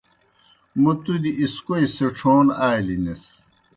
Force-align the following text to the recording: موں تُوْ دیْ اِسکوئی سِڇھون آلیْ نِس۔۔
موں 0.81 0.95
تُوْ 1.03 1.13
دیْ 1.23 1.31
اِسکوئی 1.41 1.85
سِڇھون 1.95 2.45
آلیْ 2.69 2.97
نِس۔۔ 3.03 3.23